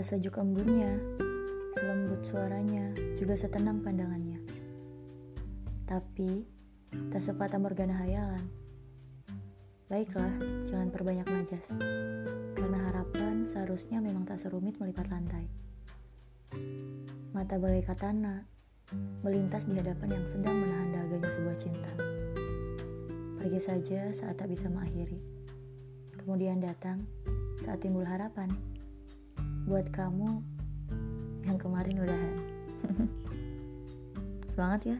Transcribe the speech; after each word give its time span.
sejuk 0.00 0.40
embunnya, 0.40 0.96
selembut 1.76 2.24
suaranya, 2.24 2.88
juga 3.20 3.36
setenang 3.36 3.84
pandangannya. 3.84 4.40
Tapi, 5.84 6.44
tak 7.12 7.20
sepatah 7.20 7.60
morgana 7.60 7.96
hayalan. 8.00 8.44
Baiklah, 9.88 10.32
jangan 10.68 10.88
perbanyak 10.92 11.28
majas. 11.28 11.64
Karena 12.56 12.78
harapan 12.92 13.44
seharusnya 13.48 14.00
memang 14.00 14.24
tak 14.24 14.40
serumit 14.40 14.76
melipat 14.80 15.08
lantai. 15.08 15.48
Mata 17.32 17.60
bagai 17.60 17.84
katana, 17.84 18.44
melintas 19.20 19.68
di 19.68 19.76
hadapan 19.76 20.20
yang 20.20 20.26
sedang 20.28 20.56
menahan 20.64 20.92
daganya 20.92 21.28
sebuah 21.28 21.56
cinta. 21.60 21.92
Pergi 23.36 23.60
saja 23.60 24.00
saat 24.12 24.36
tak 24.36 24.48
bisa 24.48 24.68
mengakhiri. 24.68 25.20
Kemudian 26.20 26.60
datang 26.60 27.04
saat 27.64 27.80
timbul 27.80 28.04
harapan. 28.04 28.77
Buat 29.68 29.92
kamu 29.92 30.40
yang 31.44 31.60
kemarin 31.60 32.00
udahan. 32.00 32.34
Semangat 34.56 34.96
ya! 34.96 34.98